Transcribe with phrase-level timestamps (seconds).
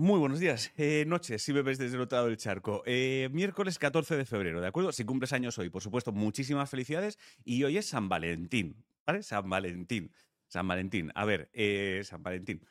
[0.00, 2.82] Muy buenos días, eh, noches, si me ves desde el otro lado del charco.
[2.86, 4.92] Eh, miércoles 14 de febrero, ¿de acuerdo?
[4.92, 7.18] Si cumples años hoy, por supuesto, muchísimas felicidades.
[7.44, 9.22] Y hoy es San Valentín, ¿vale?
[9.22, 10.10] San Valentín.
[10.48, 11.12] San Valentín.
[11.14, 12.66] A ver, eh, San Valentín.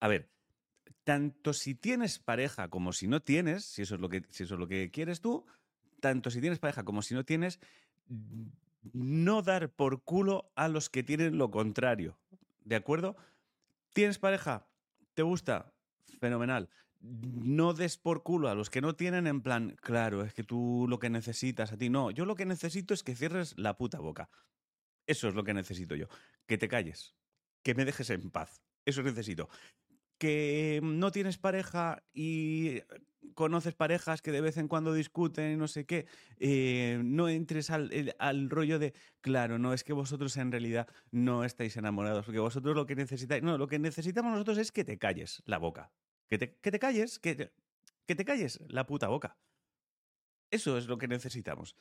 [0.00, 0.30] A ver,
[1.04, 4.54] tanto si tienes pareja como si no tienes, si eso es lo que, si eso
[4.54, 5.44] es lo que quieres tú,
[6.00, 7.60] tanto si tienes pareja como si no tienes,
[8.94, 12.16] no dar por culo a los que tienen lo contrario.
[12.64, 13.14] ¿De acuerdo?
[13.92, 14.66] ¿Tienes pareja?
[15.12, 15.70] ¿Te gusta?
[16.20, 16.68] Fenomenal.
[17.00, 20.86] No des por culo a los que no tienen en plan, claro, es que tú
[20.88, 21.90] lo que necesitas a ti.
[21.90, 24.30] No, yo lo que necesito es que cierres la puta boca.
[25.06, 26.06] Eso es lo que necesito yo.
[26.46, 27.16] Que te calles.
[27.62, 28.62] Que me dejes en paz.
[28.84, 29.48] Eso necesito.
[30.18, 32.82] Que no tienes pareja y
[33.34, 36.06] conoces parejas que de vez en cuando discuten y no sé qué,
[36.38, 41.44] eh, no entres al, al, rollo de, claro, no es que vosotros en realidad no
[41.44, 44.98] estáis enamorados, porque vosotros lo que necesitáis, no, lo que necesitamos nosotros es que te
[44.98, 45.90] calles la boca.
[46.28, 47.52] Que te, que te calles, que
[48.06, 49.36] que te calles la puta boca.
[50.50, 51.76] Eso es lo que necesitamos.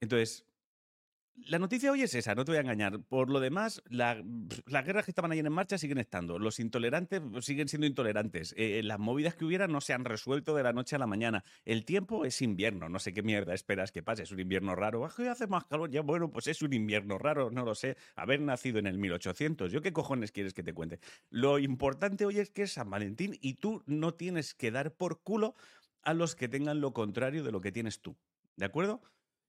[0.00, 0.46] Entonces,
[1.44, 3.00] la noticia hoy es esa, no te voy a engañar.
[3.00, 4.22] Por lo demás, la,
[4.66, 6.38] las guerras que estaban ayer en marcha siguen estando.
[6.38, 8.54] Los intolerantes siguen siendo intolerantes.
[8.56, 11.44] Eh, las movidas que hubiera no se han resuelto de la noche a la mañana.
[11.64, 12.88] El tiempo es invierno.
[12.88, 14.22] No sé qué mierda esperas que pase.
[14.22, 15.04] Es un invierno raro.
[15.04, 15.90] hace más calor.
[15.90, 17.50] Ya, bueno, pues es un invierno raro.
[17.50, 17.96] No lo sé.
[18.16, 19.70] Haber nacido en el 1800.
[19.70, 21.00] ¿Yo qué cojones quieres que te cuente?
[21.30, 25.20] Lo importante hoy es que es San Valentín y tú no tienes que dar por
[25.22, 25.54] culo
[26.02, 28.16] a los que tengan lo contrario de lo que tienes tú.
[28.56, 29.02] ¿De acuerdo?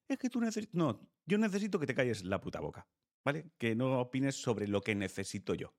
[0.08, 0.74] Es que tú necesitas...
[0.74, 2.88] No, yo necesito que te calles la puta boca,
[3.24, 3.50] ¿vale?
[3.58, 5.74] Que no opines sobre lo que necesito yo.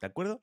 [0.00, 0.42] ¿De acuerdo?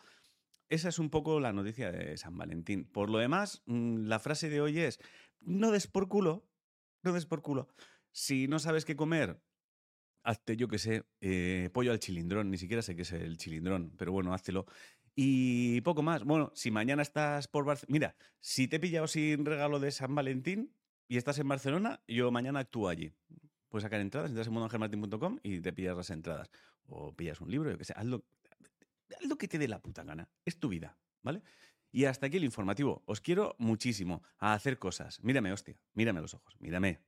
[0.67, 2.85] Esa es un poco la noticia de San Valentín.
[2.85, 4.99] Por lo demás, mm, la frase de hoy es,
[5.39, 6.47] no des por culo,
[7.03, 7.67] no des por culo.
[8.11, 9.41] Si no sabes qué comer,
[10.23, 12.49] hazte, yo qué sé, eh, pollo al chilindrón.
[12.49, 14.65] Ni siquiera sé qué es el chilindrón, pero bueno, háztelo.
[15.15, 16.23] Y poco más.
[16.23, 17.91] Bueno, si mañana estás por Barcelona...
[17.91, 20.73] Mira, si te he pillado sin regalo de San Valentín
[21.09, 23.11] y estás en Barcelona, yo mañana actúo allí.
[23.67, 26.51] Puedes sacar entradas, entras en mundoangelmartin.com y te pillas las entradas.
[26.85, 27.93] O pillas un libro, yo qué sé.
[27.97, 28.23] Haz lo,
[29.37, 30.29] que te dé la puta gana.
[30.45, 31.41] Es tu vida, ¿vale?
[31.91, 33.01] Y hasta aquí el informativo.
[33.07, 35.19] Os quiero muchísimo a hacer cosas.
[35.23, 35.81] Mírame, hostia.
[35.95, 36.55] Mírame los ojos.
[36.59, 37.01] Mírame.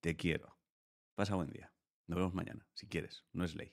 [0.00, 0.58] Te quiero.
[1.14, 1.72] Pasa buen día.
[2.06, 3.24] Nos vemos mañana, si quieres.
[3.32, 3.72] No es ley.